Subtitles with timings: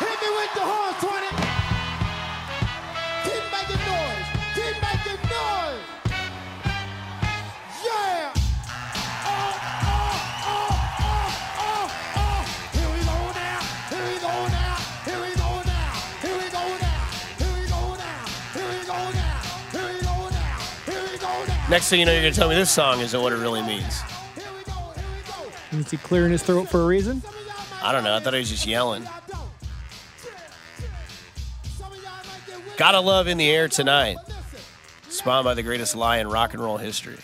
[0.00, 1.28] Hit me with the horn, 20.
[3.24, 4.28] Keep making noise.
[4.56, 5.84] Keep making noise.
[7.84, 8.32] Yeah.
[21.68, 23.62] Next thing you know, you're going to tell me this song isn't what it really
[23.62, 24.00] means.
[25.72, 27.22] Is he clearing his throat for a reason?
[27.82, 28.16] I don't know.
[28.16, 29.06] I thought he was just yelling.
[32.80, 34.16] Gotta love in the air tonight.
[35.10, 37.18] Spawned by the greatest lie in rock and roll history.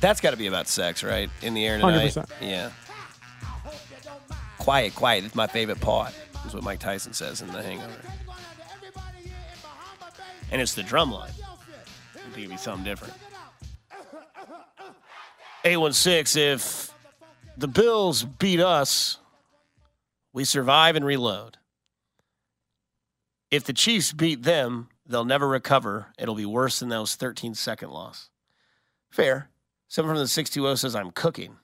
[0.00, 1.30] That's got to be about sex, right?
[1.40, 2.10] In the air tonight.
[2.12, 2.28] 100%.
[2.42, 2.72] Yeah.
[3.40, 4.42] I hope you don't mind.
[4.58, 5.24] Quiet, quiet.
[5.24, 6.12] It's my favorite part.
[6.46, 7.88] Is what Mike Tyson says in The Hangover.
[7.88, 11.30] Everybody here in Bahama Bay, And it's the drum line.
[11.38, 11.58] yell.
[12.16, 13.14] I think it'd be something different.
[15.64, 16.92] 816, if
[17.56, 19.16] the Bills beat us,
[20.34, 21.56] we survive and reload.
[23.50, 26.06] If the Chiefs beat them, they'll never recover.
[26.18, 28.30] It'll be worse than those 13 second loss.
[29.10, 29.48] Fair.
[29.88, 31.56] Someone from the 620 says, I'm cooking.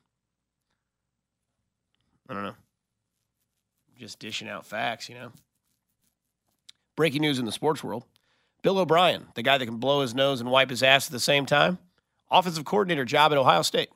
[2.29, 2.55] I don't know.
[3.99, 5.33] Just dishing out facts, you know.
[6.97, 8.05] Breaking news in the sports world.
[8.63, 11.21] Bill O'Brien, the guy that can blow his nose and wipe his ass at the
[11.21, 11.79] same time,
[12.31, 13.91] offensive coordinator job at Ohio State.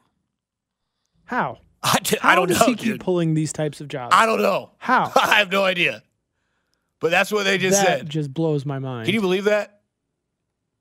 [1.25, 1.59] How?
[1.83, 2.67] I, d- How I don't does know.
[2.67, 3.01] he keep dude.
[3.01, 4.15] pulling these types of jobs?
[4.15, 4.71] I don't know.
[4.79, 5.11] How?
[5.17, 6.03] I have no idea.
[7.01, 8.09] But that's what they just that said.
[8.09, 9.07] just blows my mind.
[9.07, 9.81] Can you believe that?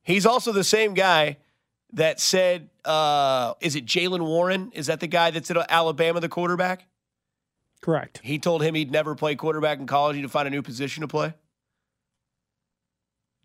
[0.03, 1.37] He's also the same guy
[1.93, 4.71] that said, uh, is it Jalen Warren?
[4.73, 6.85] Is that the guy that's at Alabama, the quarterback?
[7.81, 8.19] Correct.
[8.23, 10.17] He told him he'd never play quarterback in college.
[10.17, 11.33] He'd find a new position to play.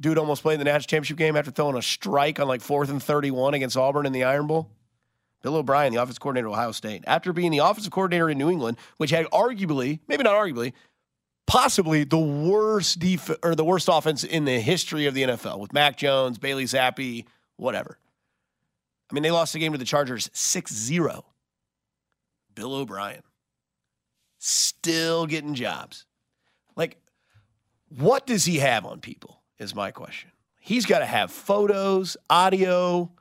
[0.01, 2.91] Dude almost played in the national championship game after throwing a strike on like fourth
[2.91, 4.69] and 31 against Auburn in the Iron Bowl.
[5.43, 8.51] Bill O'Brien, the offensive coordinator of Ohio State, after being the offensive coordinator in New
[8.51, 10.73] England, which had arguably, maybe not arguably,
[11.47, 15.73] possibly the worst def- or the worst offense in the history of the NFL with
[15.73, 17.25] Mac Jones, Bailey Zappe,
[17.57, 17.99] whatever.
[19.11, 21.23] I mean, they lost the game to the Chargers 6-0.
[22.55, 23.23] Bill O'Brien
[24.45, 26.05] still getting jobs.
[26.77, 26.99] Like,
[27.89, 29.41] what does he have on people?
[29.59, 30.31] Is my question.
[30.61, 33.13] He's got to have photos, audio,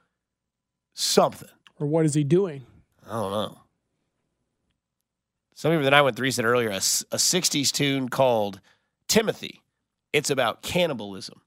[0.94, 1.50] something.
[1.80, 2.66] Or what is he doing?
[3.08, 3.58] I don't know.
[5.64, 8.60] Somebody that I went three said earlier a 60s tune called
[9.08, 9.62] Timothy.
[10.12, 11.40] It's about cannibalism.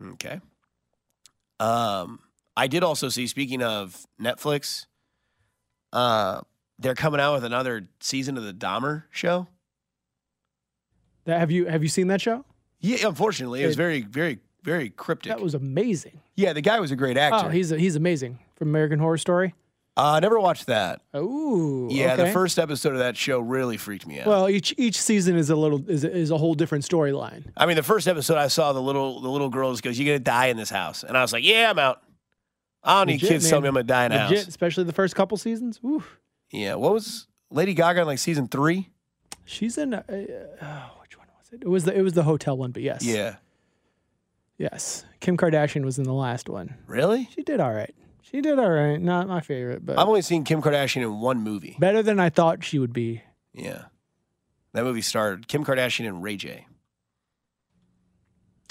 [0.00, 0.40] Okay.
[1.58, 2.20] Um,
[2.56, 4.86] I did also see, speaking of Netflix,
[5.92, 6.42] uh,
[6.78, 9.48] they're coming out with another season of the Dahmer show.
[11.24, 12.44] That, have you have you seen that show?
[12.78, 15.30] Yeah, unfortunately, it was very, very, very cryptic.
[15.30, 16.20] That was amazing.
[16.36, 17.48] yeah, the guy was a great actor.
[17.48, 19.54] Oh, he's he's amazing from American Horror Story.
[19.96, 21.02] Uh, I never watched that.
[21.16, 24.26] Ooh, Yeah, the first episode of that show really freaked me out.
[24.26, 27.44] Well, each each season is a little is a, is a whole different storyline.
[27.56, 30.06] I mean, the first episode I saw the little the little girl just goes, "You're
[30.14, 32.02] gonna die in this house," and I was like, "Yeah, I'm out."
[32.82, 33.68] I don't need Legit, kids telling me.
[33.68, 34.46] I'm gonna die in a house.
[34.46, 35.80] especially the first couple seasons.
[35.84, 36.02] Ooh,
[36.50, 38.90] Yeah, what was Lady Gaga in like season three?
[39.46, 39.94] she's in.
[39.94, 40.12] Uh, uh,
[40.62, 41.62] oh, which one was it?
[41.62, 43.36] It was the it was the hotel one, but yes, Yeah,
[44.58, 45.04] yes.
[45.20, 46.74] Kim Kardashian was in the last one.
[46.86, 47.28] really?
[47.34, 47.94] She did all right.
[48.30, 49.00] She did all right.
[49.00, 51.76] Not my favorite, but I've only seen Kim Kardashian in one movie.
[51.78, 53.22] better than I thought she would be.
[53.52, 53.84] Yeah,
[54.72, 56.66] that movie starred Kim Kardashian and Ray J.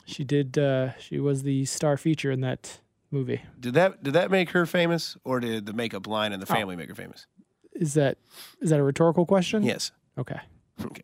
[0.05, 0.57] She did.
[0.57, 2.79] Uh, she was the star feature in that
[3.11, 3.41] movie.
[3.59, 6.55] Did that did that make her famous, or did the makeup line and the Oh.
[6.55, 7.25] family make her famous?
[7.73, 8.17] Is that
[8.59, 9.63] is that a rhetorical question?
[9.63, 9.91] Yes.
[10.17, 10.39] Okay.
[10.83, 11.01] Okay.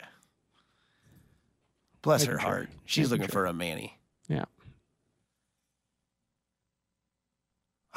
[2.02, 2.50] Bless Making her sure.
[2.50, 2.70] heart.
[2.86, 3.42] She's Making looking sure.
[3.44, 4.00] for a Manny.
[4.28, 4.46] Yeah.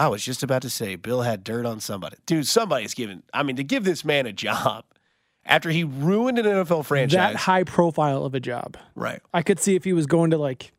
[0.03, 2.17] I was just about to say Bill had dirt on somebody.
[2.27, 3.23] Dude, somebody's given.
[3.33, 4.85] I mean, to give this man a job
[5.45, 7.17] after he ruined an NFL franchise.
[7.17, 8.77] That high profile of a job.
[8.97, 9.21] right.
[9.33, 10.73] I could see if he was going to like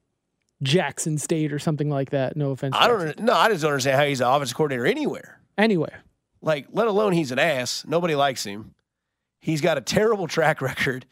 [0.62, 2.36] Jackson State or something like that.
[2.36, 2.76] No offense.
[2.78, 3.26] I don't know.
[3.28, 5.40] no, I just don't understand how he's an offensive coordinator anywhere.
[5.58, 5.94] Anyway,
[6.42, 7.86] Like, let alone he's an ass.
[7.88, 8.74] Nobody likes him.
[9.40, 11.06] He's got a terrible track record,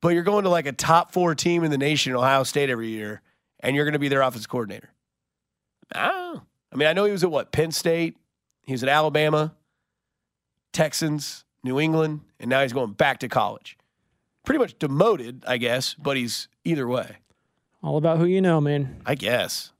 [0.00, 2.90] but you're going to like a top four team in the nation, Ohio State, every
[2.90, 3.20] year,
[3.58, 4.90] and you're going to be their offensive coordinator.
[5.92, 6.42] Oh.
[6.72, 8.16] I mean, I know he was at what, Penn State?
[8.64, 9.54] He was at Alabama,
[10.72, 13.76] Texans, New England, and now he's going back to college.
[14.44, 17.16] Pretty much demoted, I guess, but he's either way.
[17.82, 19.02] all about who you know, man.
[19.04, 19.72] I guess.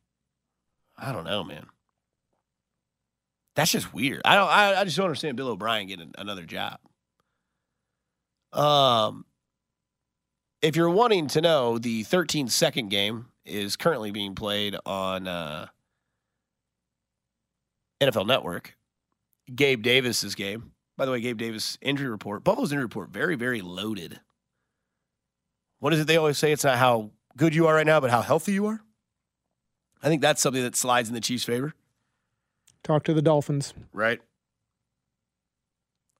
[0.97, 1.67] I don't know, man.
[3.55, 4.23] That's just weird.
[4.25, 4.49] I don't.
[4.49, 6.79] I, I just don't understand Bill O'Brien getting another job.
[8.53, 9.25] Um,
[10.61, 15.67] if you're wanting to know, the 13 second game is currently being played on uh,
[18.03, 18.77] NFL Network.
[19.55, 22.45] Gabe Davis's game By the way, Gabe Davis injury report.
[22.45, 24.21] Buffalo's injury report very, very loaded.
[25.81, 26.53] What is it they always say?
[26.53, 28.81] It's not how good you are right now, but how healthy you are.
[30.03, 31.75] I think that's something that slides in the Chiefs' favor.
[32.83, 33.75] Talk to the Dolphins.
[33.93, 34.21] Right.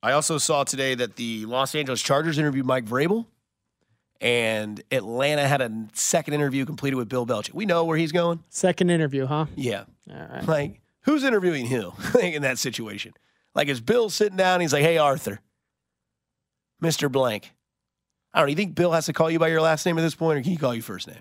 [0.03, 3.27] I also saw today that the Los Angeles Chargers interviewed Mike Vrabel,
[4.21, 7.55] and Atlanta had a second interview completed with Bill Belichick.
[7.55, 8.43] We know where he's going.
[8.49, 9.47] Second interview, huh?
[9.57, 9.85] Yeah.
[10.11, 10.47] All right.
[10.47, 13.15] Like, who's interviewing who in that situation?
[13.55, 14.55] Like, is Bill sitting down?
[14.55, 15.41] And he's like, "Hey, Arthur,
[16.81, 17.53] Mister Blank."
[18.35, 18.51] I don't know.
[18.51, 20.43] You think Bill has to call you by your last name at this point, or
[20.43, 21.21] can he call you first name?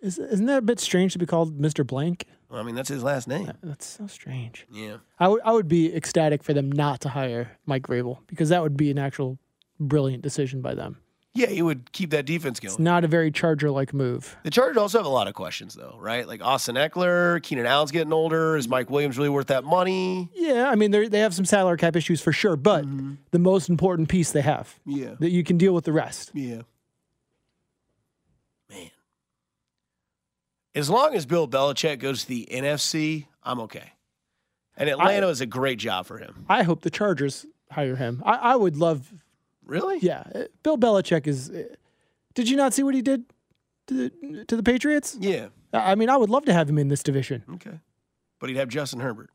[0.00, 1.86] Is, isn't that a bit strange to be called Mr.
[1.86, 2.24] Blank?
[2.48, 3.52] Well, I mean, that's his last name.
[3.62, 4.66] That's so strange.
[4.72, 4.98] Yeah.
[5.18, 8.62] I would I would be ecstatic for them not to hire Mike Vrabel because that
[8.62, 9.38] would be an actual
[9.78, 10.98] brilliant decision by them.
[11.38, 12.72] Yeah, he would keep that defense going.
[12.72, 14.36] It's not a very Charger like move.
[14.42, 16.26] The Chargers also have a lot of questions, though, right?
[16.26, 18.56] Like Austin Ekeler, Keenan Allen's getting older.
[18.56, 20.28] Is Mike Williams really worth that money?
[20.34, 23.14] Yeah, I mean they they have some salary cap issues for sure, but mm-hmm.
[23.30, 25.14] the most important piece they have Yeah.
[25.20, 26.32] that you can deal with the rest.
[26.34, 26.62] Yeah.
[28.68, 28.90] Man.
[30.74, 33.92] As long as Bill Belichick goes to the NFC, I'm okay.
[34.76, 36.46] And Atlanta is a great job for him.
[36.48, 38.22] I hope the Chargers hire him.
[38.26, 39.12] I, I would love.
[39.68, 39.98] Really?
[40.00, 41.50] Yeah, uh, Bill Belichick is.
[41.50, 41.62] uh,
[42.34, 43.24] Did you not see what he did
[43.86, 45.16] to the, to the Patriots?
[45.20, 45.48] Yeah.
[45.72, 47.44] I mean, I would love to have him in this division.
[47.54, 47.78] Okay.
[48.40, 49.30] But he'd have Justin Herbert.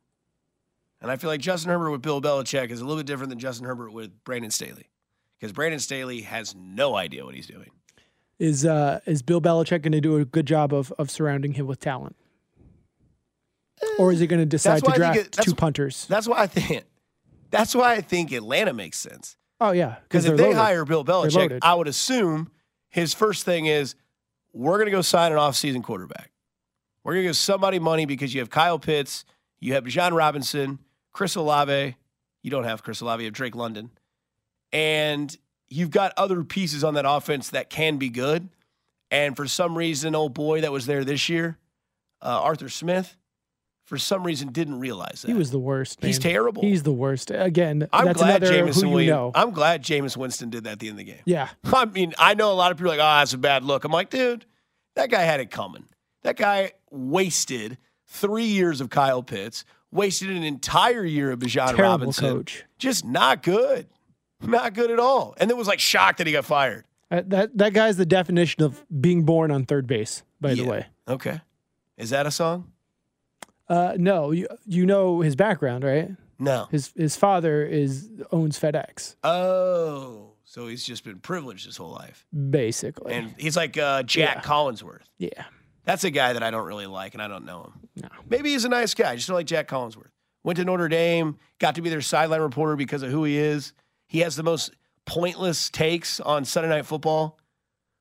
[1.02, 3.38] And I feel like Justin Herbert with Bill Belichick is a little bit different than
[3.40, 4.90] Justin Herbert with Brandon Staley.
[5.40, 7.70] Because Brandon Staley has no idea what he's doing.
[8.40, 11.68] Is uh, is Bill Belichick going to do a good job of of surrounding him
[11.68, 12.16] with talent,
[14.00, 16.06] or is he going to decide to draft it- two punters?
[16.08, 16.86] That's why I think
[17.52, 19.38] that's why I think Atlanta makes sense.
[19.64, 20.60] Oh yeah, Because if they're loaded.
[20.60, 21.60] hire Bill Belichick.
[21.62, 22.52] I would assume
[22.90, 23.96] his first thing is
[24.52, 26.32] we're going to go sign an offseason quarterback.
[27.04, 29.24] We're going to give somebody money because you have Kyle Pitts,
[29.62, 30.80] you have Bijan Robinson,
[31.14, 31.96] Chris Olave.
[32.42, 33.90] You don't have Chris Olave, you have Drake London.
[34.74, 35.36] And
[35.70, 38.50] you've got other pieces on that offense that can be good.
[39.12, 41.58] And for some reason, old boy that was there this year,
[42.22, 43.16] uh, Arthur Smith,
[43.94, 45.28] for some reason didn't realize that.
[45.28, 46.04] he was the worst.
[46.04, 46.64] He's terrible.
[46.64, 47.30] He's the worst.
[47.30, 49.32] Again, I'm that's glad another Jameson who you know.
[49.36, 51.22] I'm glad Jameis Winston did that at the end of the game.
[51.26, 53.64] yeah, I mean, I know a lot of people are like, oh, that's a bad
[53.64, 53.84] look.
[53.84, 54.48] I'm like, dude,
[54.96, 55.86] that guy had it coming.
[56.24, 61.84] That guy wasted three years of Kyle Pitts, wasted an entire year of Bijan terrible
[61.84, 62.34] Robinson.
[62.34, 62.64] coach.
[62.80, 63.86] Just not good.
[64.42, 65.36] Not good at all.
[65.38, 66.86] And then was like shocked that he got fired.
[67.12, 70.24] Uh, that that guy's the definition of being born on third base.
[70.42, 71.42] By the way, Okay.
[71.96, 72.72] Is that a song?
[73.70, 76.12] Uh, no, you you know his background, right?
[76.40, 76.68] No.
[76.72, 80.30] His his father is owns FedEx, Oh.
[80.46, 82.26] So he's just been privileged his whole life.
[82.52, 83.14] basically.
[83.14, 84.42] And he's like uh, Jac Yeah.
[84.42, 85.02] Collinsworth.
[85.18, 85.46] yeah,
[85.84, 87.90] That's a guy that I don't really like, and I don't know him.
[88.04, 88.10] No.
[88.30, 89.12] Maybe he's a nice guy.
[89.12, 90.12] I just don't like Jac Collinsworth.
[90.44, 93.74] Went to Notre Dame, got to be their sideline reporter because of who he is.
[94.08, 94.76] He has the most
[95.06, 97.40] pointless takes on Sunday Night Football.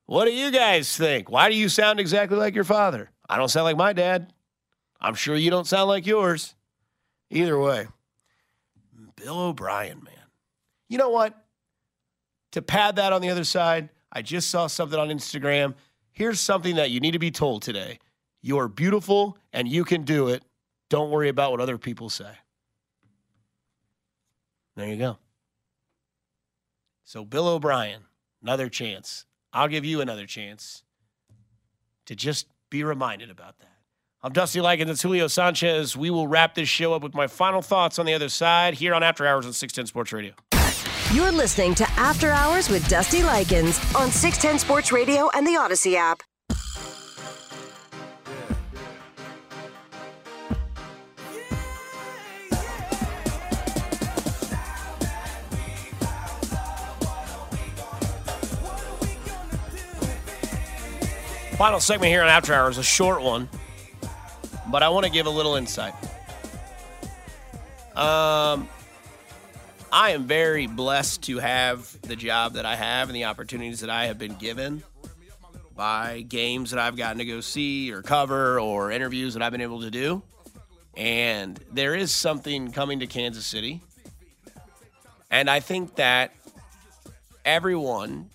[0.06, 1.30] What do you guys think?
[1.30, 3.10] Why do you sound exactly like your father?
[3.30, 4.31] I don't sound like my dad.
[5.02, 6.54] I'm sure you don't sound like yours.
[7.28, 7.88] Either way,
[9.16, 10.14] Bill O'Brien, man.
[10.88, 11.34] You know what?
[12.52, 15.74] To pad that on the other side, I just saw something on Instagram.
[16.12, 17.98] Here's something that you need to be told today.
[18.42, 20.44] You're beautiful and you can do it.
[20.88, 22.30] Don't worry about what other people say.
[24.76, 25.18] There you go.
[27.04, 28.02] So, Bill O'Brien,
[28.42, 29.26] another chance.
[29.52, 30.84] I'll give you another chance
[32.06, 33.81] to just be reminded about that.
[34.24, 34.88] I'm Dusty Likens.
[34.88, 35.96] It's Julio Sanchez.
[35.96, 38.94] We will wrap this show up with my final thoughts on the other side here
[38.94, 40.32] on After Hours on 610 Sports Radio.
[41.12, 45.96] You're listening to After Hours with Dusty Likens on 610 Sports Radio and the Audacy
[45.96, 46.22] app.
[61.56, 63.48] Final segment here on After Hours, a short one,
[64.72, 65.94] but I want to give a little insight.
[67.94, 68.70] Um,
[69.92, 73.90] I am very blessed to have the job that I have and the opportunities that
[73.90, 74.82] I have been given
[75.76, 79.60] by games that I've gotten to go see or cover or interviews that I've been
[79.60, 80.22] able to do.
[80.96, 83.82] And there is something coming to Kansas City.
[85.30, 86.32] And I think that
[87.44, 88.30] everyone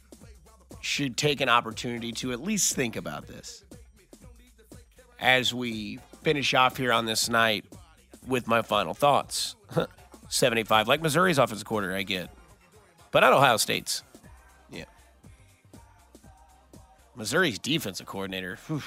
[0.82, 3.64] should take an opportunity to at least think about this
[5.20, 7.64] as we finish off here on this night
[8.28, 9.56] with my final thoughts.
[10.28, 12.30] 75, like Missouri's offensive quarter, I get,
[13.12, 14.04] but not Ohio State's.
[14.70, 14.84] Yeah.
[17.16, 18.84] Missouri's defensive coordinator, whew,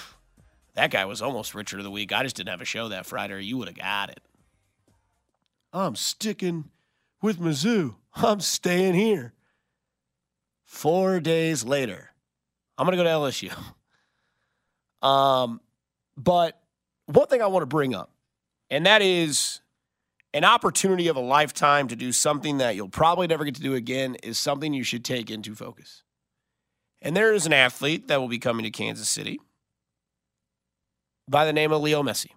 [0.74, 2.12] that guy was almost Richard of the Week.
[2.12, 4.20] I just didn't have a show that Friday, you would have got it.
[5.72, 6.68] I'm sticking
[7.22, 7.94] with Mizzou.
[8.16, 9.32] I'm staying here.
[10.66, 12.10] Four days later,
[12.76, 13.50] I'm going to go to LSU.
[15.02, 15.62] Um,
[16.18, 16.59] but
[17.16, 18.10] one thing I want to bring up,
[18.70, 19.60] and that is
[20.32, 23.74] an opportunity of a lifetime to do something that you'll probably never get to do
[23.74, 26.02] again, is something you should take into focus.
[27.02, 29.40] And there is an athlete that will be coming to Kansas City
[31.26, 32.30] by the name of Leo Messi.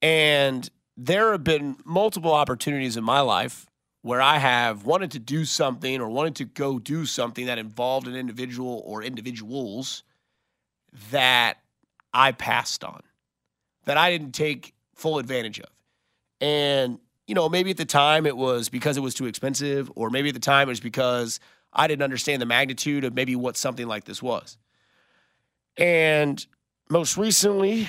[0.00, 3.66] And there have been multiple opportunities in my life
[4.02, 8.06] where I have wanted to do something or wanted to go do something that involved
[8.06, 10.04] an individual or individuals
[11.10, 11.58] that
[12.12, 13.02] I passed on,
[13.84, 15.70] that I didn't take full advantage of.
[16.40, 20.10] And, you know, maybe at the time it was because it was too expensive, or
[20.10, 21.40] maybe at the time it was because
[21.72, 24.56] I didn't understand the magnitude of maybe what something like this was.
[25.76, 26.44] And
[26.90, 27.88] most recently,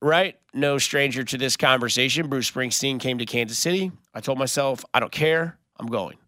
[0.00, 3.92] right, no stranger to this conversation, Bruce Springsteen came to Kansas City.
[4.12, 6.18] I told myself, I don't care, I'm going.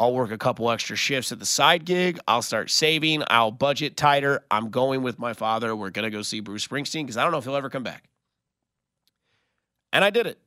[0.00, 2.18] I'll work a couple extra shifts at the side gig.
[2.26, 3.22] I'll start saving.
[3.26, 4.42] I'll budget tighter.
[4.50, 5.76] I'm going with my father.
[5.76, 7.82] We're going to go see Bruce Springsteen because I don't know if he'll ever come
[7.82, 8.08] back.
[9.92, 10.38] And I did it.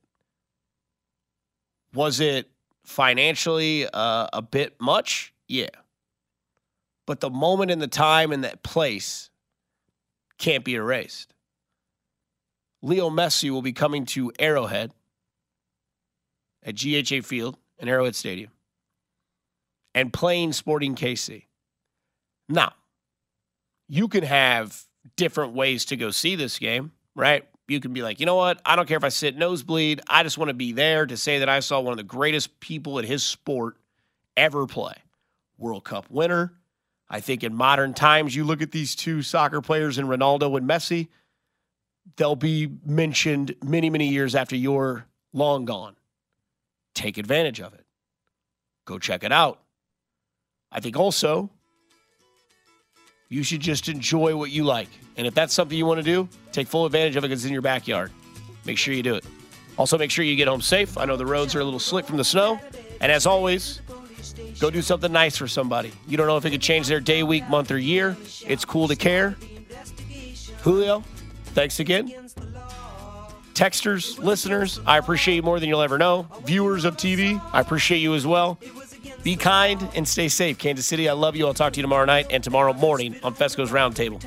[1.93, 2.49] Was it
[2.83, 5.35] financially uh, a bit much?
[5.47, 5.69] Yeah.
[7.05, 9.29] But the moment and the time and that place
[10.39, 11.31] can't be erased.
[12.81, 14.93] Leo Messi will be coming to Arrowhead
[16.63, 18.49] at GEHA Field and Arrowhead Stadium
[19.95, 21.43] and playing Sporting KC.
[22.49, 22.73] Now,
[23.87, 24.83] you can have
[25.15, 27.45] different ways to go see this game, right?
[27.67, 28.61] You can be like, you know what?
[28.65, 30.01] I don't care if I sit nosebleed.
[30.09, 32.59] I just want to be there to say that I saw one of the greatest
[32.59, 33.77] people in his sport
[34.35, 34.95] ever play.
[35.57, 36.53] World Cup winner.
[37.09, 40.67] I think in modern times, you look at these two soccer players in Ronaldo and
[40.67, 41.09] Messi,
[42.15, 45.95] they'll be mentioned many, many years after you're long gone.
[46.95, 47.85] Take advantage of it.
[48.85, 49.62] Go check it out.
[50.73, 51.49] I think also
[53.29, 54.89] you should just enjoy what you like.
[55.15, 57.47] And if that's something you want to do, take full advantage of it because it's
[57.47, 58.11] in your backyard.
[58.65, 59.25] Make sure you do it.
[59.77, 60.97] Also, make sure you get home safe.
[60.97, 62.59] I know the roads are a little slick from the snow.
[63.01, 63.81] And as always,
[64.59, 65.91] go do something nice for somebody.
[66.07, 68.15] You don't know if it could change their day, week, month, or year.
[68.45, 69.35] It's cool to care.
[70.61, 71.03] Julio,
[71.47, 72.13] thanks again.
[73.53, 76.27] Texters, listeners, I appreciate you more than you'll ever know.
[76.45, 78.59] Viewers of TV, I appreciate you as well.
[79.23, 81.07] Be kind and stay safe, Kansas City.
[81.07, 81.47] I love you.
[81.47, 84.21] I'll talk to you tomorrow night and tomorrow morning on Fescoe's Roundtable.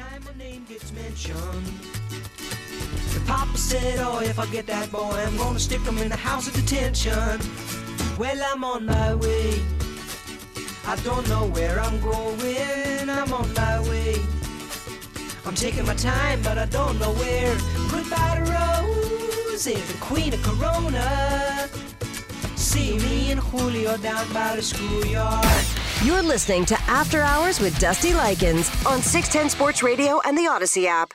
[3.27, 6.47] Papa said, oh, if I get that boy, I'm gonna stick him in the house
[6.47, 7.41] of detention.
[8.17, 9.61] Well, I'm on my way.
[10.87, 13.11] I don't know where I'm going.
[13.11, 14.17] I'm on my way.
[15.45, 17.57] I'm taking my time, but I don't know where.
[17.91, 18.37] Goodbye
[19.67, 21.86] to the queen of Corona.
[22.77, 25.67] See me and Julio down by the schoolyard.
[26.05, 30.85] You're listening to After Hours with Dusty Likens on 610 Sports Radio and the Audacy
[30.85, 31.15] app.